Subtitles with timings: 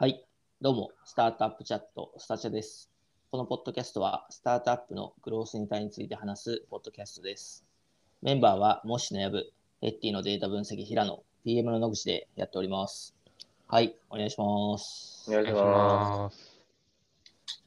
[0.00, 0.24] はい、
[0.62, 2.90] どうも、スタートアップチャット、スタチャです。
[3.30, 7.66] このポッドキャストは、スタートアップのグロースネタについて話すポッドキャストです。
[8.22, 9.52] メンバーは、モッシュのヤブ、
[9.82, 13.14] レッティのデータ分析、平野、PM の野口でやっております。
[13.68, 15.26] はい、お願いします。
[15.28, 16.62] お願いします。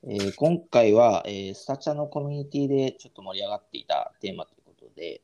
[0.05, 5.21] えー今回は、えースタチャのコミュニティでちょっと盛り上がっていたテーマということで、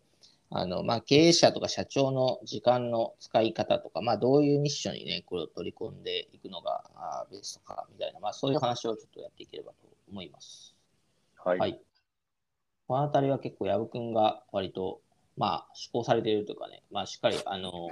[0.51, 9.77] あのまあ、経営者とか社長の時間の使い方とか、まあ、どういうミッションに、ね、これを取り込んでいくのがあーベストかみたいな、まあ、そういう話をちょっとやっていければと
[10.09, 10.75] 思います。
[11.45, 11.59] はい。
[11.59, 11.79] はい。
[12.87, 15.01] このあたりは結構、藪くんが割と、
[15.37, 17.91] まあ、施行されているというかね、まあ、しっかり、あの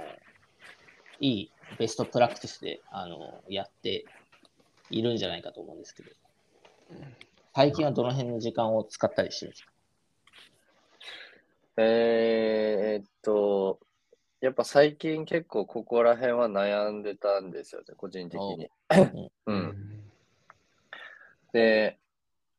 [1.20, 4.06] いいベストプラクティスで、あのやって
[4.90, 6.10] いるんじゃないかと思うんですけど、
[7.54, 9.70] 最近はどの辺の時間を使ったりしてるんですか？
[11.80, 13.78] えーっと、
[14.40, 18.68] やっぱ最近結構ここら辺は悩んでたんですよね、個人的に。
[19.46, 19.52] う。
[19.52, 19.74] うん
[21.52, 21.98] で、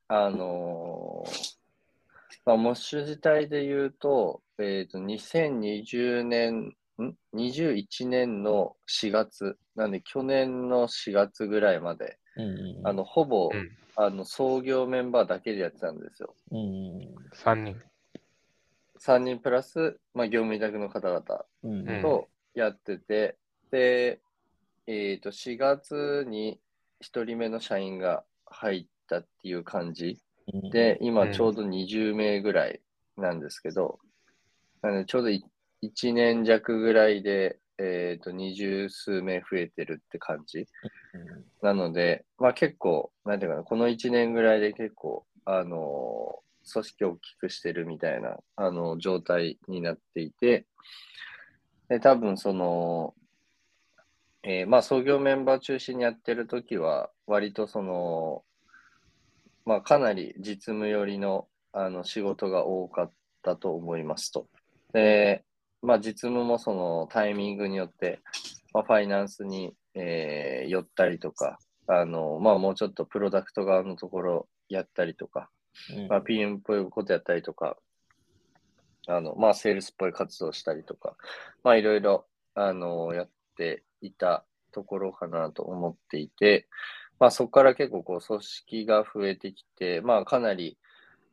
[0.08, 1.60] あのー
[2.46, 16.34] まあ、モッシュ自体で言うと、えーっと、2020年、ん ?21 年の4月、なんで去年の4月ぐらいまで、うんうんうんあの、ほぼ、うんあの、創業メンバーだけでやってたんですよ。
[16.52, 17.89] うんうん3人。
[19.00, 21.90] 3人プラス、まあ、業務委託の方々うんうん。
[21.90, 23.38] うんとやってて、
[23.72, 24.20] で、
[24.88, 26.60] えっ、と、4月に
[27.02, 30.20] 1人目の社員が入ったっていう感じ。
[30.52, 30.70] うん。
[30.72, 31.32] で、今うん。
[31.32, 32.82] ちょうど20名ぐらい
[33.18, 34.00] なんですけど、
[34.82, 40.60] なのでちょうど1年弱ぐらいで、えっ、と、二十数名増えてるって感じ。
[40.60, 40.66] うん
[41.62, 50.66] なので、まあ結構、なんていうかな、この1年ぐらいで結構、あのー組織を大きくしてるみたいな、あの状態になっていて、
[51.90, 53.16] で、多分その、
[54.44, 58.44] えーまあ創業メンバー中心にやってるときは、割とその、
[59.66, 63.12] まあかなり実務寄りの、あの仕事が多かっ
[63.44, 64.48] たと思いますと。
[64.94, 65.44] で、
[65.82, 68.22] まあ実務もそのタイミングによって、
[68.74, 71.58] まあ、ファイナンスに、えー寄ったりとか、
[71.88, 75.50] あの、まあもうちょっとプロダクト側のところやったりとか、
[76.10, 77.78] まあ PM っぽいことやったりとか、
[79.08, 81.16] あの、まあセールスっぽい活動したりとか、
[81.64, 82.26] まあいろいろ、
[82.56, 86.68] あの、やっていたところかなと思っていて、
[87.20, 90.78] まあそこから結構こう組織が増えてきて、まあかなり、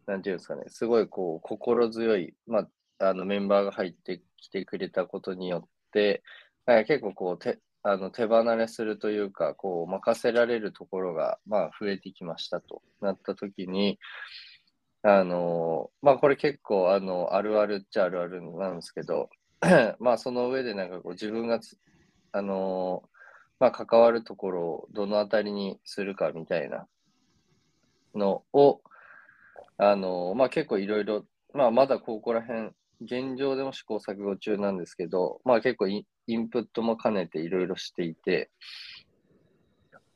[0.06, 6.22] なんていうんですかね、すごいこう心強い、まあ、あのメンバーが入ってきてくれたことによって、
[6.68, 14.00] えー結構こうあの手離れするというか、こう任せられるところが、まあ、増えてきましたとなったときに、
[15.04, 19.30] あのまあこれ結構あのあるあるっちゃあるあるなんですけど、
[20.00, 21.60] まあその上でなんかこう自分が
[22.32, 23.04] あの
[23.60, 26.88] まあ関わるところをどのあたりにするかみたいな
[28.16, 28.80] のを、
[29.78, 31.24] あのまあ結構いろいろ、
[31.54, 32.70] まあまだここら辺、
[33.00, 38.50] 現状でも試行錯誤中なんですけど、まあ結構インインプットも兼ねていろいろしていて、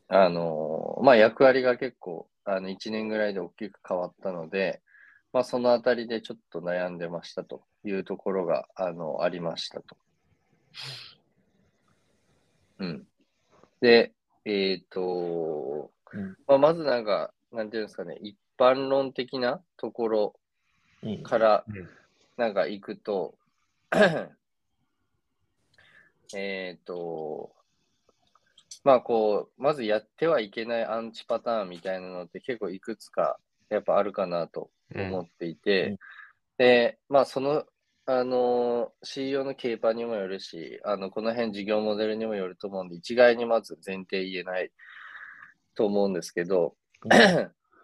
[0.08, 4.80] あのまあ役割が結構、あの1年ぐらいで大きく変わったので、
[5.32, 9.96] まあそのあたりでちょっと悩んでましたというところが、あの、ありましたと。
[12.78, 13.06] うん。
[13.80, 14.12] で、
[14.44, 20.34] えっ、と、うんまあ、まずなんか、なんていうんですかね、一般論的なところ
[21.02, 21.88] うんからうん
[22.36, 23.34] なんか行くと、
[26.34, 27.52] えっと、
[28.84, 35.98] まあこう、まずやってはいけないアンチパターンみたいなのって結構いくつかやっぱあるかなと思っていて、うん。
[36.58, 37.64] で、まあその、
[38.06, 44.70] あの、CEO のケーパーにもよるし、あの、この辺事業モデルにもよると思うんで、一概にまず前提言えない
[45.74, 46.74] と思うんですけど、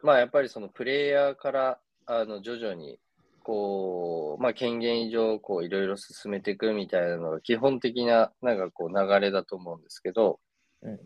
[0.02, 2.98] まあやっぱりそのプレイヤーからあの徐々に
[3.46, 10.40] こう、まあ権限以上こういろいろ進めていくみたいなのが基本的ななんかこう流れだと思うんですけど、
[10.82, 10.98] うんうん。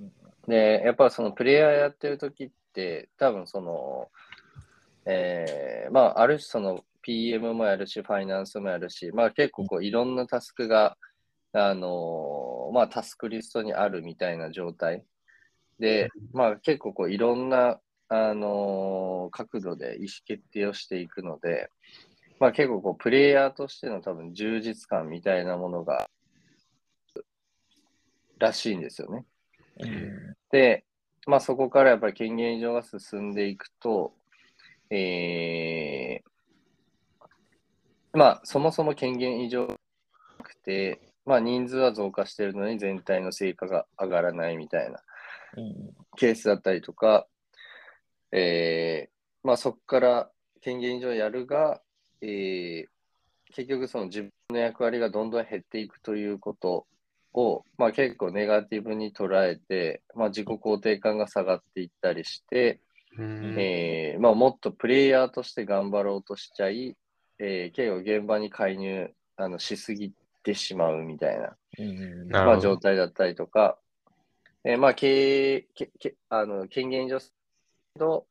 [0.49, 4.09] で、やっぱそのプレイヤーやってる時って多分その、
[5.05, 10.97] えーまあある種その PM もやるし、ファイナンスもやるし、まあ結構こういろんなタスクが、
[11.53, 15.05] あのまあタスクリストにあるみたいな状態。
[15.79, 17.81] で、まあ結構こういろんな、
[18.13, 21.71] あの角度で意思決定をしていくので、
[22.41, 26.09] まあ結構こうプレイヤーとしての多分充実感みたいなものが、
[28.39, 29.27] らしいんですよね。
[29.79, 30.85] うんで、
[31.27, 34.15] まあそこからやっぱり権限以上が進んでいくと、
[34.91, 36.31] えー
[38.13, 39.77] まあそもそも権限以上な
[40.43, 45.01] くて、まあ人数は増加しているのに全体の成果が上がらないみたいな
[45.57, 47.29] うんケースだったりとか、
[48.33, 51.81] えーまあ、そこから権限以上やるが、
[52.23, 52.91] えー
[53.53, 56.87] 結局その自分の役割がどんどん減っていくということ
[57.33, 62.81] を、まあ、結構ネガティブに捉えて、まあ、自己肯定感が下がっていったりして、
[63.19, 63.57] うん。
[63.59, 66.97] えーまあ、もっとプレイヤーとして頑張ろうとしちゃい、
[67.39, 70.13] えー結構現場に介入あのしすぎ
[70.43, 72.29] てしまうみたいなうん。
[72.29, 73.79] まあ、状態だったりとか、
[74.65, 77.33] えーまあ、経営、けけあの権限上す
[77.95, 78.27] けど、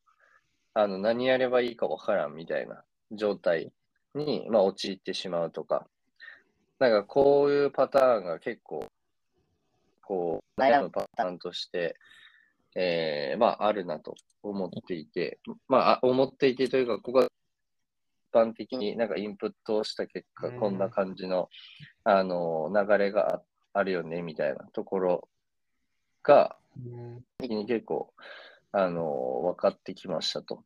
[0.72, 3.72] あの何やればいいかわからんみたいな状態
[4.14, 5.86] に、まあ、陥ってしまうとか、
[6.78, 8.86] なんかこういうパターンが結構、
[10.02, 11.96] こう、悩むパターンとして、
[12.74, 17.30] えーまあ、あるなと思っていて、まあ、あ思っていてというか、ここは一
[18.32, 20.60] 般的になんかインプットをした結果、うん。
[20.60, 21.48] こんな感じの、
[22.04, 23.42] あの流れがあ
[23.72, 25.28] あるよねみたいなところ
[26.22, 27.24] が、うん。
[27.38, 28.12] 的に結構、
[28.72, 30.62] あの分かってきましたと。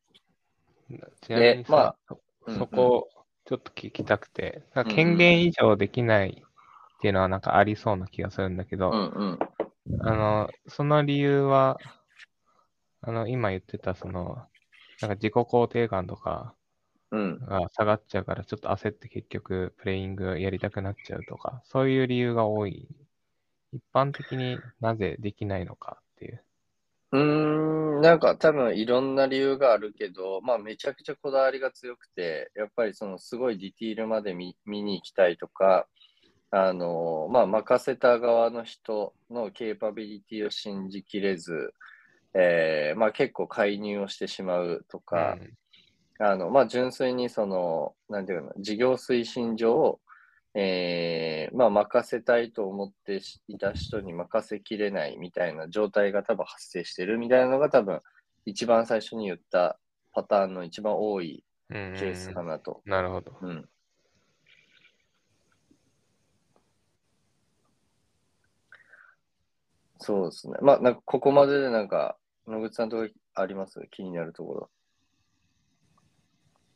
[1.23, 2.17] ちなみにまさ、あ
[2.51, 3.09] そこ、
[3.47, 9.39] ちょっと聞きたくて、権限以上できないっていうのはなんかありそうな気がするんだけど、うんうん。
[10.01, 11.81] あの、その理由は、
[13.03, 14.47] あの、今言ってた、その、
[15.01, 16.55] なんか自己肯定感とか
[17.11, 17.39] うん。
[17.41, 22.89] が下がっちゃうから、ちょっと焦って結局、プレイングやりたくなっちゃうとか、そういう理由が多い。
[23.75, 26.01] 一般的になぜできないのか
[27.15, 27.19] う。
[27.19, 35.87] うーん、なんか多分いろんな理由があるけど、まあめちゃくちゃこだわりが強くて、やっぱりそのすごいディティールまで見見に行きたいとか、
[36.51, 41.73] あの、まあ任せた側の人のケーパビリティを信じきれず、
[42.35, 45.39] えーまあ結構介入をしてしまうとか、
[46.21, 50.01] あの、まあ、純粋にその、なんていうの、事業推進上、
[50.55, 58.01] えーまあ、任せたいと思っていた人に任せきれないみたいな状態が多分発生してるみたいなのが多分、
[58.47, 59.79] 一番最初に言った
[60.13, 62.83] パターンの一番多いうん、うんケースかなと。
[62.85, 63.37] なるほど。
[63.41, 63.69] うん。
[69.99, 70.57] そうですね。
[70.61, 73.81] まあ、なんかここまででなんか、野口さんとかあります？
[73.91, 74.71] 気になるところ。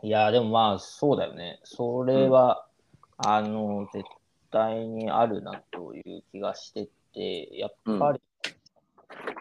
[0.02, 1.60] いや、でもまあ、そうだよね。
[1.64, 2.67] それは、
[3.18, 4.04] あの、絶
[4.50, 8.20] 対にあるなという気がしてて、やっぱり、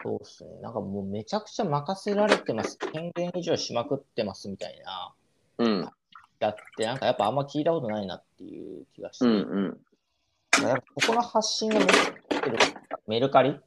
[0.02, 0.60] そうですね。
[0.60, 2.76] なんかもうめちゃくちゃ任せられてます。
[2.78, 5.14] 権限以上しまくってますみたいな、
[5.58, 5.88] うん。
[6.40, 10.66] やって、なんかやっぱあんま聞いたことないなっていう気がして、うんうん。
[10.66, 12.58] やっぱここの発信がめってる
[13.06, 13.60] メルカリ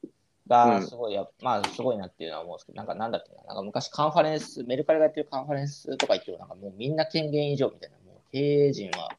[0.47, 8.37] がすごいや、まあすごいなっていうのは思うんですけど、なんかなんだっけな、なんか昔カンファレンス、メルカリがやってるカンファレンスとか行っても、なんかもうみんな権限以上みたいな、もう経
[8.67, 9.09] 営陣は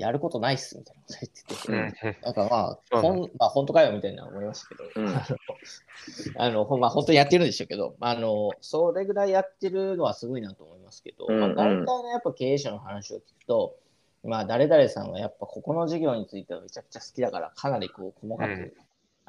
[0.00, 2.22] やることないっすみたいなこと言ってて、うん。
[2.22, 5.14] なんかまあ、そうほんまあ本当かよみたいな思いましたけど、うん。
[6.42, 13.76] あの、まあ本当にやってるんでしょうけど、あの、それぐらいやってるのはすごいなと思いますけど、うんまあ大体ね、やっぱ経営者の話を聞くと、
[14.24, 18.72] まあ誰々さんはやっぱここの事業についてはめちゃくちゃ好きだから、かなりこう細かく、うん。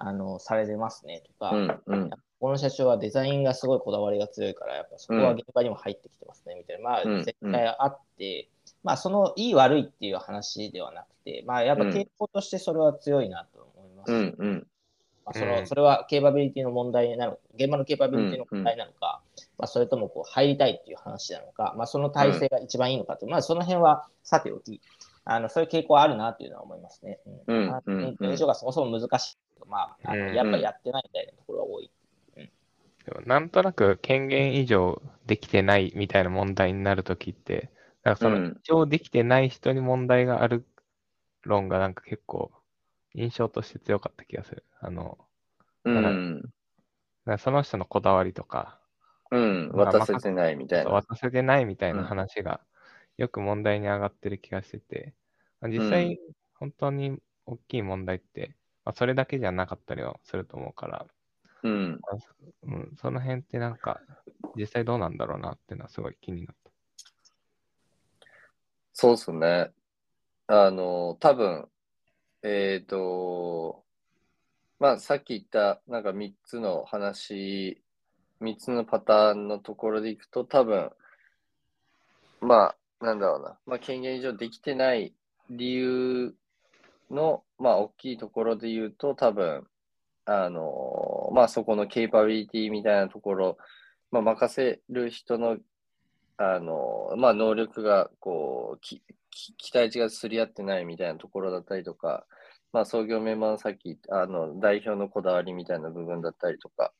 [0.03, 2.09] あのされてますねとか、うんうん。
[2.09, 7.23] ここの社長はデザインがすごいこだわりが強いから、やっぱそこは現場にも入ってきてますねみたいな、まあうん。
[7.23, 8.47] 絶対あって、
[8.83, 14.11] まあそのいい悪いっていう話ではなくて、まあやっぱ傾向としてそれは強いなと思います。
[14.11, 14.67] うんうん。
[15.25, 15.67] まあ、そのうん。
[15.67, 19.21] それはケーパビリティの問題なの現場のケーパビリティの問題なのか、
[19.57, 23.25] まあ、それともこう入りたいっていう話なのか、まあ、その体制が一番いいのかと。
[23.25, 24.81] いう、まあ、その辺はさておき、
[25.23, 27.19] あのそういう傾向はあるなというのは思いますね。
[27.47, 27.67] うん。
[27.67, 28.35] まあうんうん。
[28.35, 30.27] がそもそも難しいまあ、あうんうん。
[30.29, 31.91] のやっぱりやってないみたいなところが多い。
[33.05, 37.71] でもなんとなく権限以上できてないみたいな問題になるときって、
[38.03, 40.65] なんかそのうん一応できてない人に問題がある
[41.43, 42.51] 論がなんか結構
[43.13, 44.65] 印象として強かった気がする。
[44.79, 45.17] あの、
[45.83, 46.41] うん。
[47.37, 48.79] その人のこだわりとか、
[49.31, 49.69] うん。
[49.73, 50.91] 渡せてないみたいな。
[50.91, 52.61] 渡せてないみたいなうん話が
[53.17, 55.13] よく問題に上がってる気がしてて、
[55.61, 56.19] うん際
[56.55, 58.55] 本当に大きい問題って、
[58.85, 61.05] まあ、それだけじゃなかったりはすると思うから、
[61.63, 61.99] うん。
[62.63, 63.99] うん、その辺ってなんか
[64.55, 66.60] 実際どうなんだろうなっていうのはすごい気になった。
[68.93, 69.71] そうっすね。
[70.47, 71.69] あの、多分、
[72.43, 73.83] えっ、と、
[74.79, 77.81] まあ、さっき言った、なんか3つの話、
[78.41, 80.91] 3つのパターンのところでいくと、多分、
[82.41, 85.13] まあ、なんだろうな、まあ、権限以上できてない
[85.49, 86.35] 理由
[87.09, 89.67] の、まあ、大きいところで言うと、多分、
[90.25, 93.57] あの、まあ、そこのケーパビリティみたいなところ、
[94.11, 95.57] まあ、任せる人の
[96.41, 99.01] あの、まあ、能力が、こう、期
[99.73, 102.25] 待値がすり合ってないみたいなところだったりとか、
[102.73, 106.93] まあ、創業メンバーのさっき、あの、代表のこだわりみたいな部分だったりとか、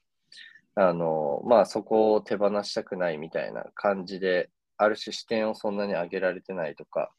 [0.76, 7.12] あの、まあそこを手放したくないみたいな感じで、ある種視点をそんなに上げられてないとか、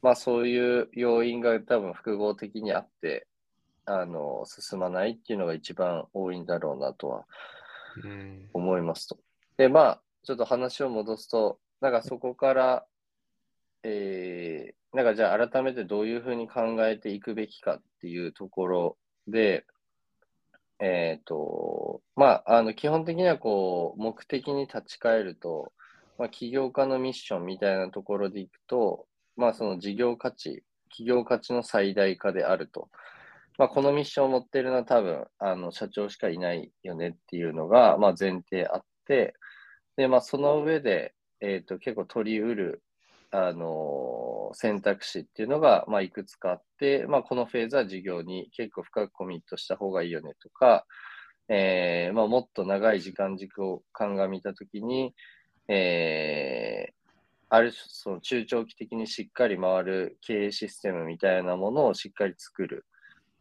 [0.00, 3.26] まあそういう要因が多分複合的にあって、
[3.84, 7.24] あの、進まないっていうのが一番多いんだろうなとは
[8.02, 8.48] うん。
[8.54, 9.18] 思いますと。
[9.56, 12.86] で、まあ、ちょっと話を戻すと、なんかそこから、
[13.82, 19.66] えー、なんかじゃあ改めてどういうふうに考えていくべきかっていうところで、
[20.78, 25.72] えっ、と、まあ、あの、基本的にはこう、目的に立ち返ると、
[26.18, 32.88] まあ、起業家のミッションみたいなところでいくと、まあ、その事業価値、企業価値の最大化であると。
[33.58, 39.34] まあ、このミッションを持ってるのは多分、あの、社長しかいないよねっていうのが、まあ、前提あって、
[39.96, 42.82] で、まあ、その上で、えっ、と、結構取り得る、
[43.30, 50.84] あのー選択肢っていうのが、まあ、いくつかあって、まあ、このフェーズは事業に結構深くコミットした方がいいよねとか、
[51.48, 55.14] えーまあ、もっと長い時間軸を鑑みたときに、
[55.68, 57.02] えー
[57.54, 62.86] ある種その中長期的にしっかり回る経営システムみたいなものをしっかり作る、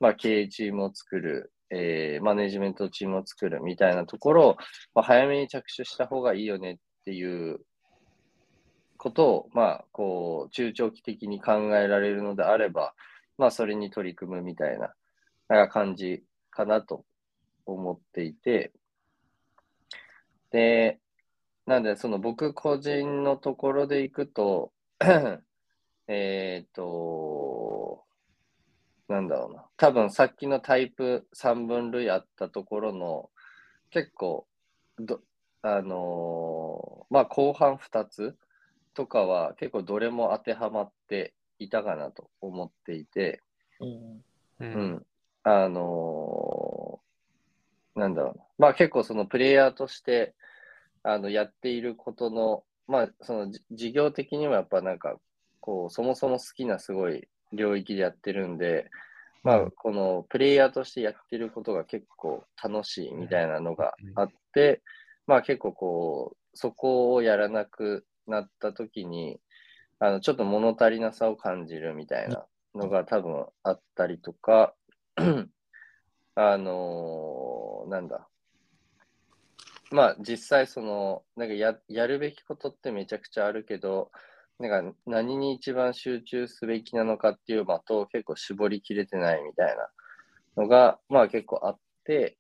[0.02, 4.58] まあ、経営チームを作る、えーマネジメントチームを作るみたいなところを、
[4.94, 7.62] まあ、早めに着手した方がいいよねっていう
[9.02, 12.94] ことを、まあ、こう、中長期的に考えられるのであれば、
[13.38, 14.94] まあ、それに取り組むみたいな、
[15.48, 17.04] なんか感じかなと
[17.66, 18.72] 思っていて、
[20.52, 21.00] で、
[21.66, 24.72] なんで、その僕個人のところでいくと、
[26.08, 27.41] えっと、
[29.12, 29.66] なんだろうな。
[29.76, 33.30] 多分さっきのタイプ3分類あったところの、
[33.90, 34.48] 結構、
[34.98, 35.20] ど、
[35.62, 38.38] あのーまあ、後半2つ
[38.94, 43.42] とかは結構どれも当てはまっていたかなと思っていて、
[43.82, 44.24] うんう。
[44.60, 45.06] うんん。
[45.44, 48.44] あのーなんだろうな。
[48.58, 50.34] まあ結構そのプレイヤーとして、
[51.04, 55.18] あの、やっていることの、まあそのじ事業的にはやっぱなんか、
[55.60, 58.90] こう、そもそも好きなすごい領域でやってるんで、
[59.44, 64.82] まあこのプレイヤーとしてやってることが結構楽しいみたいなのがあって、
[65.28, 69.40] まあ結構こう、そこをやらなくなった時に、
[70.00, 74.74] あの、ちょっと物足りなさを感じるみたいなのが多分あったりとか、
[76.36, 78.28] あのーなんだ。
[79.92, 84.12] まあ実際その、なんかややるべきことってめちゃくちゃあるけど、
[84.62, 89.90] なんか何に一番集中すべきなのかっていう的を結構絞りきれてないみたいな
[90.62, 92.38] のが、まあ結構あって、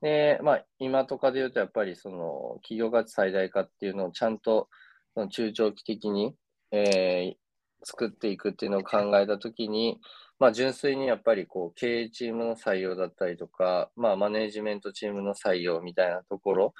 [0.00, 4.68] で、まあ今とかで言うとやっぱりその企業価値最大化っていうのをちゃんと
[5.12, 6.34] その中長期的に、
[6.72, 7.38] えー
[7.84, 10.00] 作っていくっていうのを考えたときに、
[10.40, 16.74] まあ純粋にやっぱりこう経営チームの採用だったりとか、まあマネジメントチームの採用みたいなところ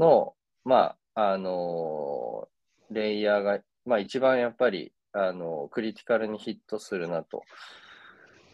[0.00, 7.42] の、まあ、あのーレイヤーが、まあ一番やっぱり、あのクリティカルにヒットするなと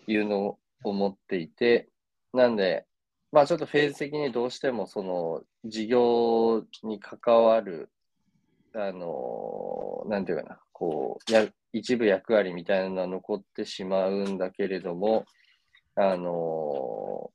[0.06, 1.88] いうのを思っていて、
[2.32, 2.86] なんで、
[3.32, 7.90] まあちょっとフェーズ的にどうしてもその事業に関わる、
[8.74, 15.26] あのなんていうかな、こう、や一部役割みたいなのは残ってしまうんだけれども、
[15.94, 17.30] あの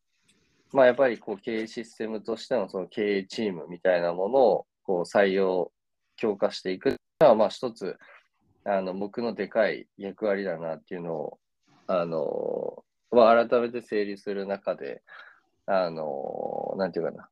[0.71, 5.71] まあやっぱりこう経営システムとしてのその経営チームみたいなものをこう採用、
[6.15, 6.95] 強化していく。
[7.25, 7.97] は、まあ一つ、
[8.63, 11.39] あの、僕のでかい役割だなっていうのを、
[11.87, 15.01] あのーまあ改めて整理する中で、
[15.65, 17.29] あのーなんていうかな、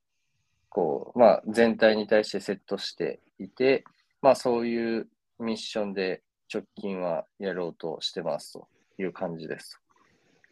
[0.70, 3.86] こう、まあ全体に対してセットしていて、
[4.22, 5.08] まあそういう
[5.40, 6.22] ミッションで
[6.54, 8.68] 直近はやろうとしてますと
[8.98, 9.80] いう感じです。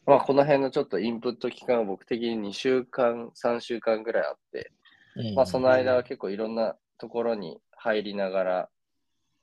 [0.05, 4.71] まあこの辺のちょっとインプット期間は僕的に2週間、3週間ぐらいあって、
[5.17, 8.69] うんまあその間は結構いろんなところに入りながら、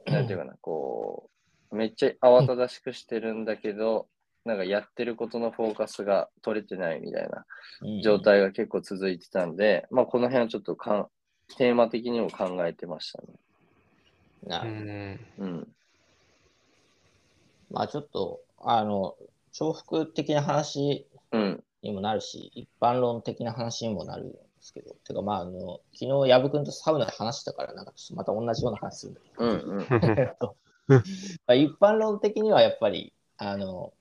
[0.07, 1.31] なんていうかな、こ
[1.71, 4.09] う、めっちゃ慌ただしくしてるんだけど、
[4.45, 7.47] なんかやってることのフォーカスが取れてないみたいな
[7.81, 11.07] うん状態が結構続いてたんで、まあこの辺はちょっとかん
[11.57, 13.29] テーマ的にも考えてましたね。
[14.45, 15.21] うなるほどん。
[15.39, 15.69] うん。
[17.71, 19.17] まあちょっと、あの、
[19.53, 21.65] 重複的な話うん。
[21.83, 24.33] にもなるし、一般論的な話にもなるん
[24.65, 30.57] ですけど、てかまあ、あの、昨日、矢部君とサウナで話したから、なんかまた同じような話するんだけど、
[31.55, 33.93] 一般論的にはやっぱり、あの、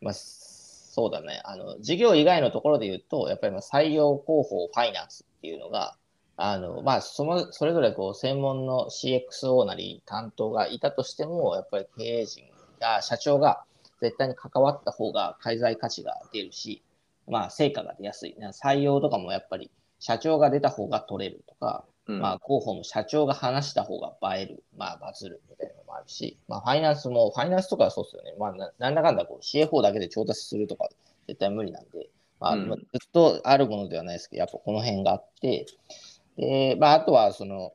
[0.00, 5.96] まあ、そうだね、あの、事業以外のところで言うと、やっぱりまあ採用広報ファイナンスっていうのが、
[6.36, 12.44] あの、まあ、その、それぞれこう、専門の CXO なり担当がいたとしても、やっぱり経営陣
[12.78, 13.62] が、社長が
[14.00, 16.82] 絶対に関わった方が介在価値が出るし、
[17.28, 18.34] まあ、成果が出やすい。
[18.38, 22.20] な採用とかもやっぱり、社長が出た方が取れるとか、うん。
[22.20, 28.34] まあ、広報も社長が話した方が映える、まあ、バズるみたいなのもあるし、まあ、ファイナンスも、ファイナンスとかはそうですよね。
[28.38, 30.88] まあ、ななんだかんだこう CFO だけで調達するとか、
[31.28, 32.08] 絶対無理なんで、
[32.40, 32.76] まあ、ずっ
[33.12, 35.66] とあるものではないですけど、やっぱこの辺があって、
[36.36, 37.72] で、まあ、あとは、その、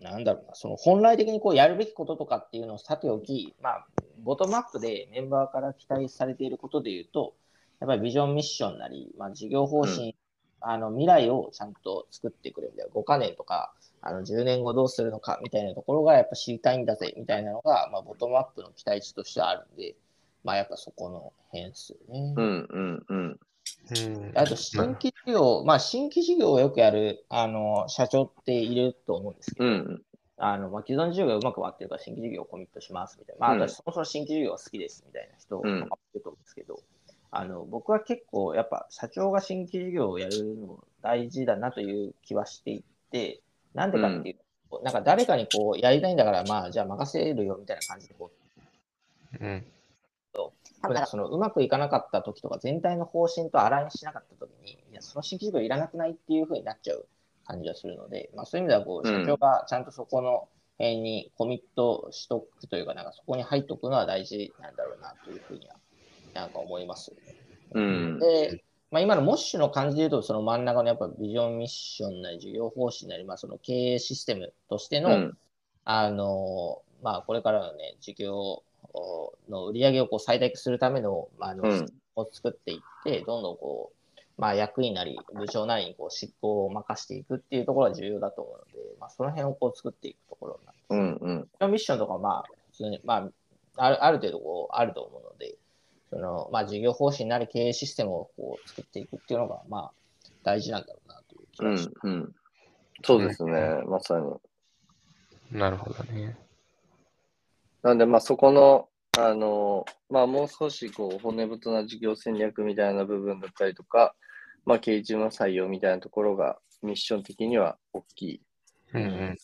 [0.00, 3.86] なんだろうな、その本来的にこうやるべきこととかっていうのをさておき、まあ、
[4.22, 7.34] ボトムアップでメンバーから期待されていることで言うと、
[7.80, 10.14] やっぱりビジョンミッションなり、まあ、事業方針、
[10.60, 19.96] あの未来をちゃんと作ってくれるみたいな、5カ年とか、あの10年後どうするのかみたいなところがやっぱ知りたいんだぜみたいなのが、まあ、ボトムアップの期待値としてはあるんで、
[20.44, 22.34] まあやっぱそこの辺ですよね。
[22.36, 23.18] うんうんうん。
[23.18, 24.32] うん。
[24.34, 30.02] あと新規事業、まあ新規事業をよくやるあの社長っていると思うんですけど、うん
[30.38, 35.80] あのまあ、既存事業がうまく回ってるから新規事業をコミットしますみたいな、まあ、うん私そもそも新規事業が好きですみたいな人うん。
[35.80, 36.80] がいると思うんですけど、
[37.38, 43.40] あの僕は結構やっぱ社長が新規事業をやるの大事だなという気はしていて、
[43.74, 44.36] なんでかっていう
[44.70, 48.30] と、なんか誰かにこうやりたいんだから、まあじゃあ任せるよみたいな感じでこ
[49.40, 49.64] ううん。
[51.06, 57.06] そのうまくいかなかった時とか、全体の方針とアラインしなかった時に、いや、その新規事業いらなくないっていう風になっちゃう
[57.44, 65.76] 感じがするので、まあ、そういう意味ではこう、うん社長がちゃんとそこの辺にコミットしとくというか、なんかそこに入っておくのは大事なんだろうなというふうには、
[66.36, 67.12] なんか思います。
[67.72, 68.18] うん。
[68.18, 75.38] で、まあ、今のモッシュの感じで言うと、その真ん中のやっぱビジョンミッションなり事業方針なり、まあ、その経営システムとしての、うん
[75.88, 78.62] あの、まあ、これからのね、事業
[79.48, 90.86] の売り上げをこう最大化するための、まあ、あの、うんを作っていって、どんどんこう、まあ、役員なり、部長なりにこう執行を任していくっていうところが重要だと思うので、まあ、その辺をこう作っていくところなんです。
[90.90, 91.70] うんうん。
[91.70, 93.30] ミッションとかはまあ、普通に、まあ、
[93.76, 95.56] あるある程度こうあると思うので、
[96.10, 99.92] その、まあ、事業方針なり経営システムをこう作っていくっていうのが、まあ、
[100.42, 102.06] 大事なんだろうなという気うがします。
[102.06, 102.34] んうん。
[103.04, 105.58] そうですね、まさに。
[105.58, 106.36] なるほどね。
[107.82, 114.14] なんで、まあ、そこの、あの、まあ、もう少し、こう、骨太な事業戦略みたいな部分だったりとか、
[114.64, 118.42] まあ、経営中の採用みたいなところが、ミッション的には大きい。
[118.94, 119.36] うんうん。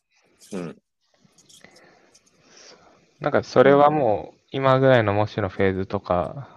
[0.52, 0.82] うん。
[3.20, 6.48] なんかそれはもう今ぐらいの模試のフェーズとか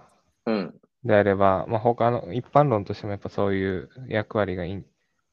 [0.46, 0.74] うん。
[1.04, 4.84] であれば、まあ、他の一般論としてもやっぱそういう役割がいい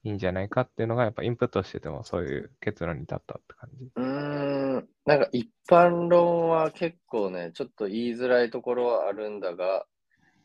[0.06, 3.86] いいんじゃないかっていうのがやっぱインプットしててもそういう結論に立ったって感じ。
[3.96, 4.88] うーん。
[5.06, 9.86] なんか、一般論は結構ね、ちょっと言いづらいところはあるんだが、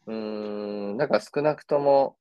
[0.07, 2.17] うーん、なんか少なくとも、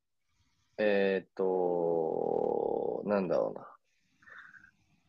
[0.80, 3.77] えっと、なんだろうな。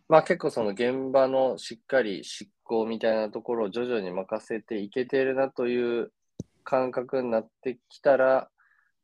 [0.09, 6.13] まあ結構その現場のしっかり執行みたいなところを徐々に任せていけてるなという
[6.65, 8.49] 感覚になってきたら、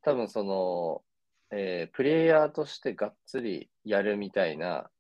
[0.03, 1.03] 多分その、
[1.51, 4.91] えープレイヤーとしてがっつりやるみたいな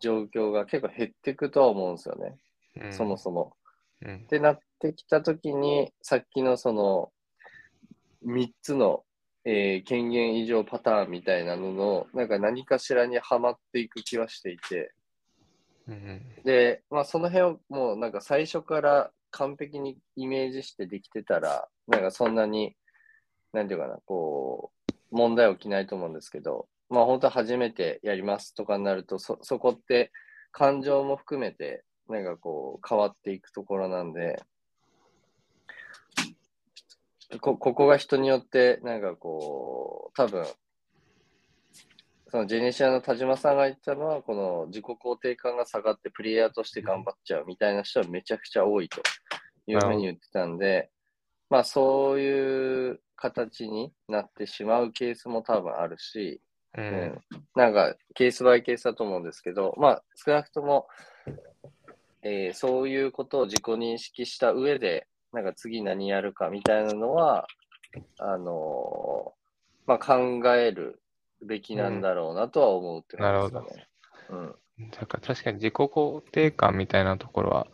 [0.00, 2.36] 状況が結構減っていくとは思うんですよね、
[2.82, 3.54] うん、そもそも。
[4.04, 4.16] うん。
[4.16, 7.12] ってなってきたときに、さっきのその
[8.26, 9.04] 3つの、
[9.44, 15.03] えー権限以上パターンみたいなのの、なんか何かしらにはまっていく気はしていて、うん
[16.44, 22.76] で、まあその辺をもうなんか最初から完璧にイメージしてできてたら、なんかそんなに、
[23.52, 30.12] なんていうかな、こう、問題起きないと思うんですけど、まあ本当初めてやりますとかになると、そ、そこって
[30.52, 34.42] 感情も含めて、なんかこう変わっていくところなんで、
[37.40, 40.46] こ、ここが人によって、なんかこう、多分、
[42.34, 49.00] そのジェネシアの田島さんが言ったのは、この自己肯定感が下がってプレイヤーとして頑張っちゃうみたいな人はめちゃくちゃ多いと
[49.68, 50.90] いうふうに言ってたんで、
[51.48, 56.40] まあそういう形になってしまうケースも多分あるし、
[56.76, 57.20] ううんん、
[57.54, 60.88] なんかケースバイケースだと思うんですけど、まあ少なくとも、
[62.24, 67.46] えーそういうことを自己認識した上で、なんか次何やるかみたいなのは、
[68.18, 69.44] あのー
[69.86, 71.00] まあ考える
[71.46, 73.88] べきなんだろうなとは思うって感じですかね。
[74.30, 74.90] うん。
[74.90, 77.66] だから確かに自己肯定感みたいなところは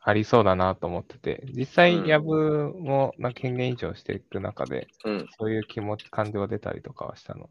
[0.00, 5.28] ありそうだなと思ってて、実際、うんヤブもな権限以上していく中で、うん。
[5.38, 7.50] そういう気持ち、感情が出たりとかはしたの？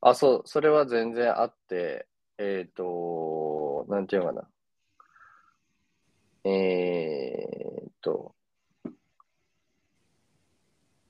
[0.00, 2.06] あ、そう、それは全然あって、
[2.38, 4.48] えっ、と、なんていうのか
[6.44, 6.50] な。
[6.50, 8.34] えっ、と、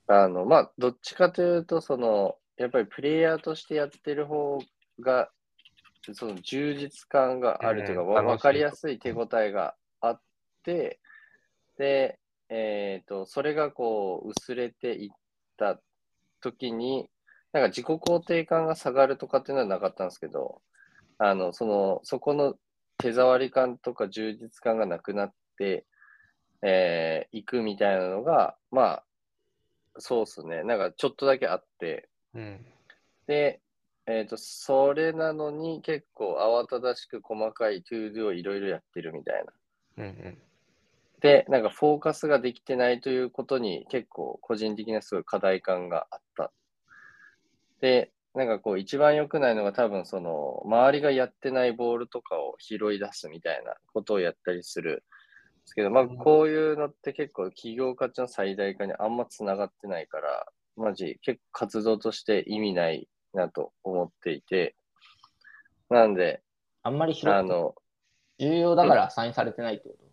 [0.07, 4.59] あの、まあ、どっちかというと、その、やっぱりプレイヤーとしてやってる方
[5.01, 5.31] が、
[6.13, 10.21] その充実感があるというか、わうん楽しいわかりやすい手応えがあっ
[10.63, 11.01] て、
[11.79, 15.11] で、えっ、と、それがこう、薄れていっ
[15.57, 15.81] た
[16.41, 17.09] 時に、
[17.53, 20.61] なんか自己肯定感が下がるとかっていうのはなかったんですけど、
[21.19, 22.55] あの、その、そこの
[22.99, 25.87] 手触り感とか充実感がなくなって、
[26.63, 29.05] えー、いくみたいなのが、まあ、
[29.99, 30.65] そうっすね。
[30.65, 32.67] なんかちょっとだけあって、うん。
[33.27, 33.61] で、
[34.07, 39.53] えっ、と、それなのに結構慌ただしく細かい ToDo をいろいろやってるみたいな。
[39.99, 40.39] うんうん。
[41.21, 46.53] で、なんかフォーカスができてないということに結構個人的なすごい課題感があった。
[47.81, 55.03] で、なんかこう一番良くないのが多分その周りがやってないボールとかを拾い出すみたいなことをやったりするんで
[55.65, 64.75] すけど、まあこういうのって結構企業価値の最大化にあんまつながってないから、マジ結構活動として意味ないなと思っていて、
[65.91, 66.43] なんで、
[66.83, 67.75] あんまり拾ってあの、
[68.39, 70.05] 重要だからアサインされてないってこと？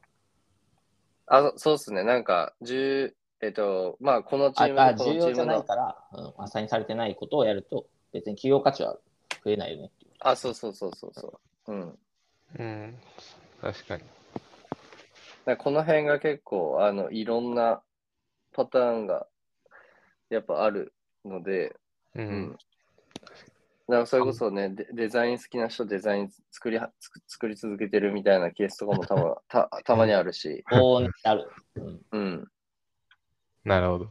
[1.28, 2.04] あ、そうですね。
[2.04, 8.98] なんか、10、えっと、まあ、このチームああとこ重要じゃないから、うん、アサインされてないことをやると、別に企業価値は
[9.44, 10.12] 増えないよねっていう。
[10.20, 11.72] あ、そうそうそうそうそう。
[11.72, 12.00] うん。
[12.60, 12.98] うん。
[13.62, 14.04] 確かに。
[14.04, 14.12] だか
[15.46, 17.82] らこの辺が結構、あの、いろんな
[18.52, 19.26] パターンが、
[20.32, 20.94] やっぱある
[21.26, 21.76] ので、
[22.16, 22.22] う。
[22.22, 22.52] うんん。
[22.52, 22.58] だ
[23.96, 31.52] からそれこそね、デデザイン好きな人、デザイン作りは、作作り続けてるみたいなケースとかもたま たたまにあるし、こうある。
[31.76, 32.52] うんうん。
[33.66, 34.10] なるほど。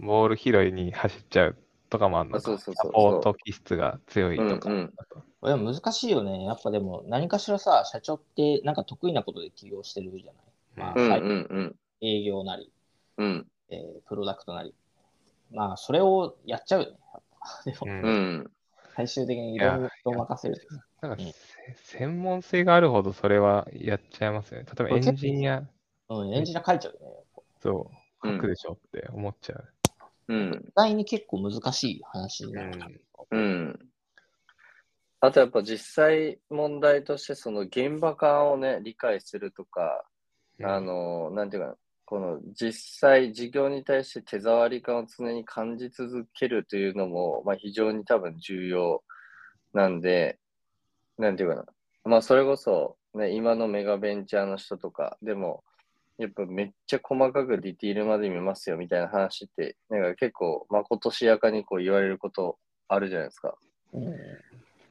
[0.00, 1.56] ボール拾いに走っちゃう
[1.88, 2.38] とかもあるのか。
[2.38, 4.70] あそうそうそうサポート気質が強いとか。
[4.70, 4.94] うんうん
[5.40, 6.44] これ難しいよね。
[6.44, 10.44] やっぱでも、何かしらさ、社長ってなんか得意なことで起業してるじゃない。
[10.76, 11.76] まあ、うんう最んうん。
[12.02, 12.70] 営業なり、
[13.16, 13.46] うん。
[13.70, 14.74] えープロダクトなり。
[15.52, 16.96] まあ、それをやっちゃうよね。
[17.64, 18.50] でも、うんうん。
[18.96, 20.56] 最終的にいろんな人を任せる。
[21.00, 24.66] なんかうんせ専門性があるほどそれはやっちゃいますよね。
[24.66, 25.62] 例えばエンジニア、
[26.08, 27.42] うん、エンジニア書いちゃうよね。
[27.62, 27.90] そ
[28.22, 29.74] う、うん書くでしょって思っちゃう。
[30.28, 30.64] うん。
[30.68, 33.04] 意外に結構難しい話になる。
[33.30, 33.78] うん。
[35.20, 40.04] あとやっぱ実際問題としてその現場感をね、理解するとか、
[40.62, 41.76] あの、なんていうかな、
[42.10, 49.04] この実際事業に対して手触り感を常に感じ続けるというのも、まあ非常に多分重要
[49.72, 50.40] なんで、
[51.18, 51.64] なんていうかな、
[52.04, 55.62] まあそれこそね、今のメガベンチャーの人とかでも、
[56.18, 63.54] やっぱめっちゃ細かくディティールまで見ますよみたいな話って、なんか結構まことしやかにこう言われることあるじゃないですか。
[63.92, 64.16] うん。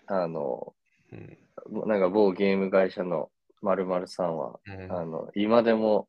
[0.07, 0.73] あの、
[1.11, 1.37] うん。
[1.85, 3.29] なんか某ゲーム会社の
[3.61, 4.89] 〇〇さんは、うん。
[4.89, 6.07] あの、今でも、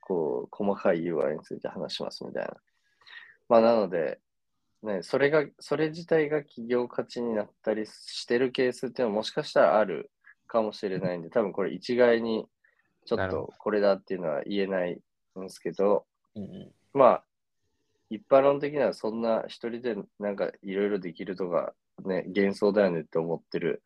[0.00, 2.56] こう、細かい UI について話しますみたいな。
[3.48, 4.20] まあ、なので、
[4.82, 10.10] ね、それが、それ自体が企業価値になったりしてるケースっていうのはもしかしたらある
[10.46, 12.46] かもしれないんで、多分これ一概に
[13.04, 14.92] ちょっとこれだっていうのは言えない
[15.38, 16.72] んですけど、うんうん。
[16.94, 17.24] まあ、
[18.08, 23.82] 一般論的にはそんな一人でなんかいろいろできるとかね、幻想だよねって思ってる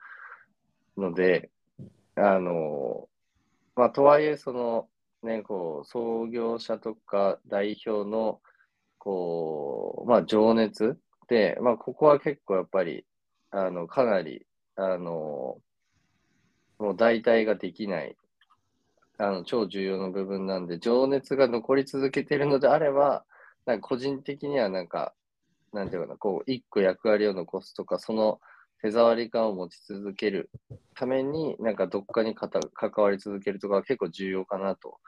[0.96, 1.50] ので、
[2.16, 3.08] あの、
[3.76, 4.88] まあ、とはいえ、その、
[5.24, 8.40] ね、こう、創業者とか代表の、
[8.98, 13.04] こう、まあ、情熱で、まあ、ここは結構やっぱり、
[13.50, 15.58] あの、かなり、あの、
[16.78, 18.16] もう代替ができない、
[19.18, 23.24] あの、超重要な部分なんで、情熱が残り続けてるのであれば、
[23.66, 25.14] なんか個人的にはなんか、
[25.72, 28.40] なんていうかな、こう、一個役割を残すとか、その
[28.84, 30.50] 手触り感を持ち続ける
[30.94, 32.50] ために、なんかどっかに関
[32.98, 34.98] わり続けるとかは結構重要かなと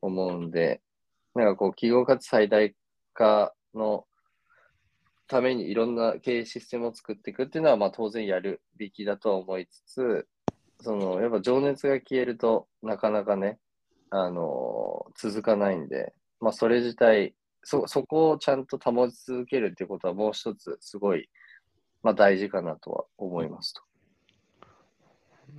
[0.00, 0.80] 思うんで、
[1.34, 2.74] なんかこう、企業価値最大
[3.12, 4.06] 化の
[5.26, 10.26] ためにいろんな経営システムを作っていくっていうのは、まあ当然やるべきだとは思いつつ、
[10.80, 13.58] その、やっぱ情熱が消えるとなかなかね、
[14.08, 21.28] あの続かないんで、まあそれ自体、そ、そこをちゃんと保ち続けるっていうことはもう一つすごい、
[22.02, 23.82] まあ大事かなとは思いますと。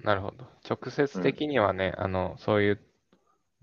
[0.04, 0.45] なるほど。
[0.69, 2.80] 直接的にはね、あの、そういう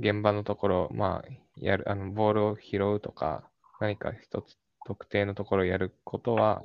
[0.00, 3.48] 現場のところ、まあ、やる、あの、ボールを拾うとか、
[3.80, 6.62] 何か一つ特定のところをやることは、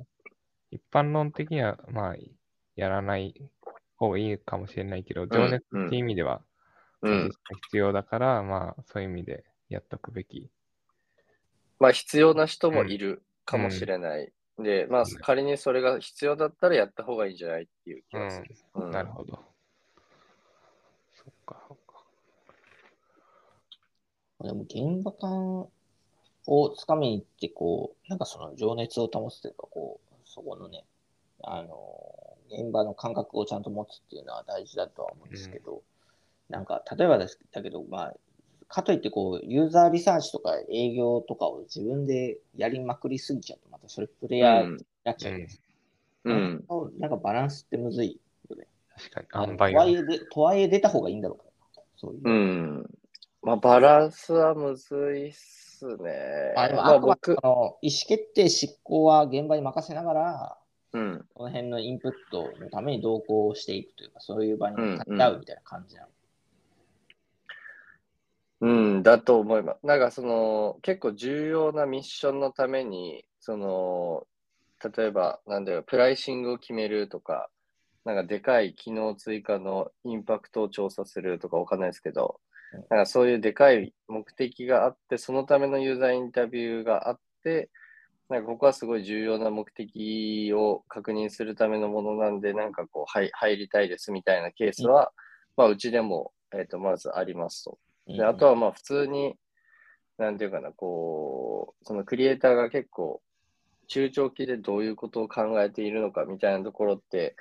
[0.72, 2.16] 一般論的には、まあ、
[2.76, 3.50] やらない
[3.96, 6.42] 方がいいかもしれないけど、情熱っていう意味では、
[7.02, 7.32] うん。
[7.66, 10.50] 必要だから、まあ、そういう意味でやっとくべき。
[11.80, 14.32] まあ必要な人もいるかもしれない。
[14.60, 18.56] で、まあ仮にそれが必要だったらやった方がいいんじゃないっていう気がする。
[18.76, 19.40] うんなるほど。
[21.14, 22.04] そっか、そっか。
[24.42, 25.68] でも現場感
[26.48, 30.84] をつかみに行って、こう、なんかその情熱を保つというか、こう、そこのね、
[31.44, 35.84] あの、現場の感覚をちゃんと持つっていうのは大事だとは思うんですけど、
[36.50, 38.14] なんか、例えばですだけど、まあ、
[38.72, 45.62] かといってこう、ユーザーリサーチとか営業とかを自分でやりまくりすぎちゃうと、またそれプレイヤーになっちゃうんです。
[46.24, 46.66] うん。
[46.98, 48.68] なんかバランスってむずいよね。
[49.12, 51.84] 確かあに、塩梅とはいえで、とはいえ出た方がいいんだろうな。
[51.98, 52.22] そういう。
[52.24, 52.90] うん。
[53.44, 56.54] まあ、バランスはむずいっすね。
[56.56, 60.58] あでもまあ、あくまで僕、その意思決定、執行は現場に任せながら、
[60.94, 61.26] うん。
[61.34, 66.08] この辺のインプットのために同行していくというか、そういう場に立ち会うみたいな感じなの。
[66.08, 66.14] うん、
[68.62, 69.86] うんだと思います。
[69.86, 74.28] なんかその、結構重要なミッションのために、その、
[74.96, 77.50] 例えば、なんだよ、プライシングを決めるとか、
[78.06, 82.40] なんかでかい機能追加のインパクトを調査するとかわかんないですけど、
[82.90, 87.70] なんかそういうでかい目的があって、そのためのユーザーインタビューがあって、
[88.30, 95.12] なんかここはすごい重要な目的を確認するためのものなんで、なんかこう、はい、入りたいですみたいなケースは、
[95.58, 97.78] まあ、うちでも、えっ、と、まずありますと。
[98.18, 99.36] で、あとはまあ普通に、
[100.18, 103.22] なんていうかな、こう、そのクリエイターが結構、
[103.88, 107.36] 中長期でどういうことを考えているのかみたいなところって、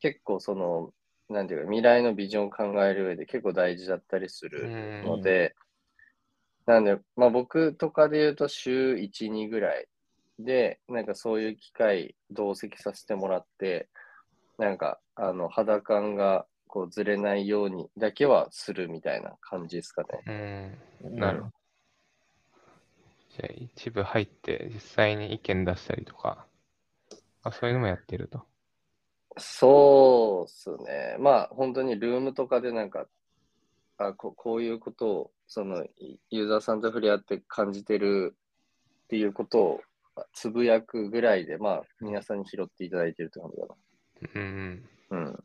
[0.00, 0.92] 結構その、
[1.28, 4.70] なんていうか、未来のビジョンを考える上で結構大事だったりする
[5.04, 5.54] ので、
[6.66, 9.86] なんで、まあ僕とかで言うと週1、2ぐらい
[10.38, 13.88] で、なんかそういう機会同席させてもらって、
[14.58, 20.78] なんか、あの、肌感がこうずれないようにだけはするみたいな感じですかね。
[21.02, 21.12] うん。
[21.12, 21.52] うんなるほど。
[23.36, 26.48] じゃあ、一部入って、実際に意見出したりとか、
[27.44, 28.42] あそういうのもやってると。
[29.36, 31.16] そうっすね。
[31.20, 33.06] まあ、本当にルームとかでなんか、
[33.98, 35.86] あここういうことを、その、
[36.30, 38.36] ユーザーさんと触れ合って感じてる
[39.04, 39.80] っていうことを
[40.32, 43.76] つぶやくぐらいで、まあ、皆さんに拾っていただいてるって感じか
[44.34, 44.88] うんうん。
[45.10, 45.18] な。
[45.18, 45.44] うん。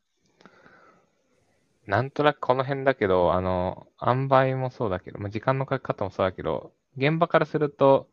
[1.89, 8.07] なんとなくこの辺だけど、あの、塩梅もそうだけど、まあ、時間のかけ方もそうだけど、現場からすると、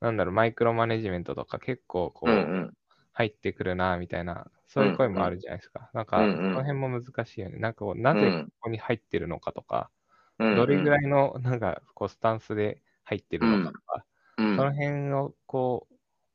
[0.00, 2.72] なんだろう、マイクロマネジメントとか結構こう、うんうん。
[3.12, 5.90] 入ってくるな、みたいな、そういう声もあるじゃないですか。
[5.92, 7.58] なんか、うんうんその辺も難しいよね。
[7.58, 9.90] なんかこう、なぜうんここに入ってるのかとか、
[10.38, 14.04] うんどれぐらいの、なんか、こう、スタンスで入ってるのかとか、
[14.38, 15.86] うんその辺を、こ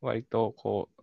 [0.03, 0.96] う、割と、こう、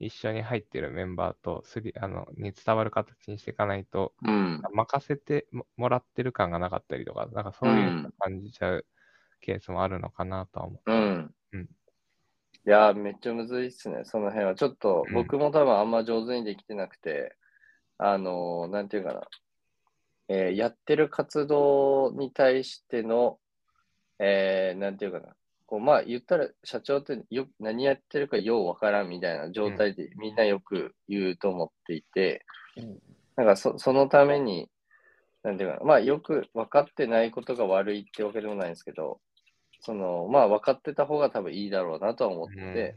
[0.00, 4.62] 一緒に入ってるメンバーとすり、あの、に伝わる形にしていかないと、うん。
[4.72, 8.86] 任せてももらってる感がなかったりとか、なんかそういうの感じちゃう
[9.40, 10.82] ケースもあるのかなとは思う。
[10.86, 11.34] うん。
[11.52, 11.70] うん
[12.66, 14.54] いやー、めっちゃむずいっすね、その辺は。
[14.54, 17.36] ちょっとうん僕も多分あんま上手にできてなくて、
[17.98, 19.22] あのーなんていうかな、
[20.28, 23.38] えーやってる活動に対しての、
[24.20, 25.36] えーなんていうかな、
[25.70, 32.44] こうまあ言ったら社長ってよ何やってるかようわからんみたいな状態でみんなよく言うと思っていて、
[32.76, 32.98] うん。
[33.36, 34.68] なんかそそのために、
[35.44, 39.20] なんていうかな、まあよく分かってないことが悪いってわけでもないんですけど、
[39.80, 42.96] その、まあ分かってた方が多分いいだろうなとは思ってて、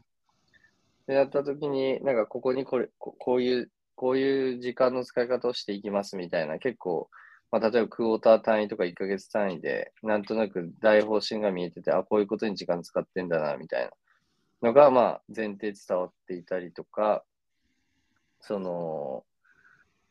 [1.05, 7.07] で、やったときに、なんかここにこれこ、こういう、こういう時間の使い方をしていきますみたいな、結構、
[7.54, 13.92] まあ例えばクォーター単位とか1ヶ月単位で、なんとなく大方針が見えてて、あ、こういうことに時間使ってんだな、みたいな。
[14.63, 17.24] のが、まあ前提伝わっていたりとか、
[18.42, 19.24] その、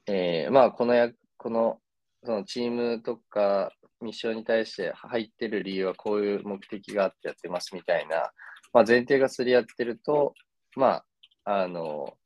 [0.07, 1.81] えーまあこのや、この、
[2.23, 8.31] そのチームとかミッションに対して入ってる理由はこういう目的があってやってますみたいな、
[8.73, 10.33] まあ、前提がすり合ってると、
[10.77, 11.03] ま
[11.45, 12.17] あ、あの、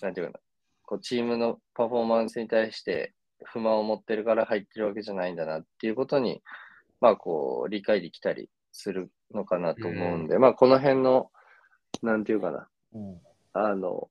[0.00, 0.40] なんていうかな、
[0.84, 6.42] こうチームのパフォーマンスに対して不満を持ってるから入ってるわけじゃないんだなっていうことに、
[7.00, 11.30] まあ、こう、理解できたりするのかなと思うんで、まあ、この辺の、
[12.02, 13.20] なんていうかな、うん
[13.52, 14.08] あの、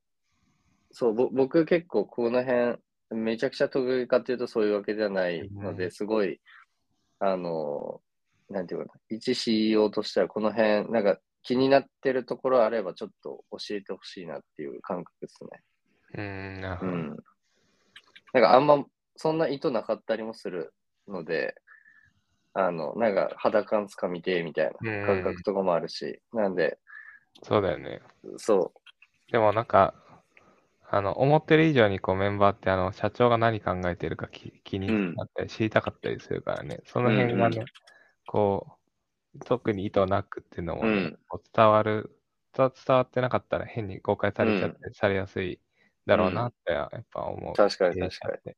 [0.91, 2.77] そう、ぼ僕結構この辺、
[3.11, 6.41] めちゃくちゃ得意かっていうとそういうわけではないので、うんすごい、
[7.19, 8.01] あの、
[8.49, 15.49] なんていうかな、一 CEO としてはこの辺、なんか気になってるところあればちょっと教えてほしいなっていう感覚ですね。
[16.15, 16.21] う
[16.57, 16.91] ん、なるほど。
[16.91, 17.17] うん。
[18.33, 18.85] なんかあんま
[19.21, 20.73] そんな意図なかったりもする
[21.10, 21.53] ので、
[22.53, 26.79] あの、なんか肌感つかみてみたいな感覚とかもあるし、なんで、
[27.43, 28.01] そうだよね。
[28.38, 28.73] そ
[29.32, 29.93] でもなんか、
[30.89, 37.62] あの、思ってる以上にこうメンバーってあの、社長が何考えてるか気気になったり、知りたかったりするからね、その辺がね、うん。
[37.62, 37.65] うん
[38.27, 38.79] こ
[39.36, 41.19] う、特に意図なくっていうのもね、うん。
[41.29, 42.19] こう伝わる、
[42.53, 45.62] 伝伝わってなかったら変に誤解されちゃって、されやすい
[46.08, 47.53] だろうなってやっぱ思う。
[47.53, 48.55] う、確かに確かに。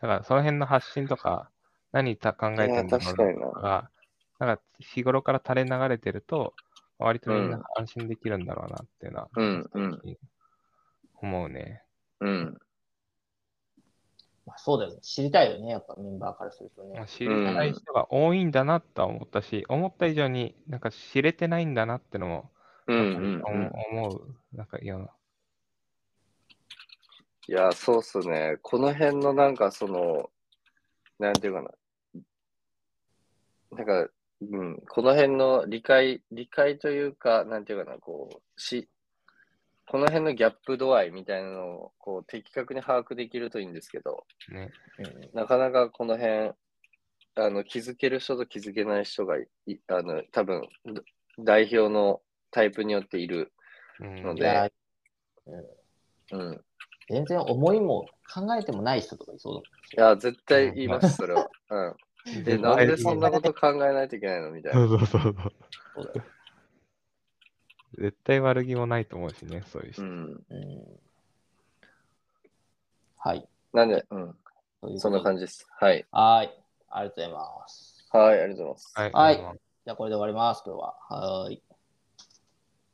[0.00, 1.50] だからその辺の発信とか、
[1.92, 3.90] 何た考えてるんだろうかにな
[4.38, 6.54] なんか日頃から垂れ流れてると、
[6.98, 10.00] 割とみんうなん安心できるんだろうなっていうのは、うんうん
[11.22, 11.82] 思うね。
[12.20, 12.58] うん。
[14.46, 15.00] まあ、そうだよね。
[15.02, 16.96] 知りたいよね、やっぱメンバーからするとね。
[16.96, 22.50] まあ知りたい人が多いんだなとは思ったし、思った以上になんか知れてないんだなってのも、
[22.86, 23.70] うんなんかうんうん。
[24.00, 25.08] 思う、なんかような。
[27.50, 28.58] いや、そうっすね。
[28.62, 30.30] この辺のなんかその、
[31.18, 31.70] なんていうかな。
[33.72, 34.08] なんか、
[34.40, 38.88] うん、この辺の理解、理解というか、なんていうかな、こう、し、
[39.88, 44.70] この辺のギャップ度合いみたいなのを、こう、的確に把握できるといいんですけど、ね。
[45.00, 46.52] うんなかなかこの辺、
[47.34, 51.02] あの、気づける人と気づけない人がい、いあの、多分、ど
[51.40, 53.52] 代表のタイプによっている
[53.98, 54.70] うんのでいや、
[56.30, 56.64] うん。
[57.10, 61.48] 全然思いも考えてもない人とかいそうだもんいや、絶対言います、それは。
[61.70, 61.94] うん。
[62.46, 64.86] え、なんでそんなこと考えないといけないのみたいな。
[64.86, 66.22] そうそうそうそう。
[67.98, 70.02] 絶対悪気もないと思うしね、そういう人。
[70.02, 70.08] うん。
[70.08, 71.00] うん
[73.22, 73.46] はい。
[73.74, 74.98] なんで、うん。
[74.98, 75.66] そんな感じです。
[75.78, 76.06] はい。
[76.10, 76.64] はい。
[76.88, 78.08] ありがとうございます。
[78.12, 79.16] はい、ありがとうございます。
[79.16, 79.36] はい。
[79.36, 80.94] じゃあこれで終わります、今日は。
[81.10, 81.62] はーい。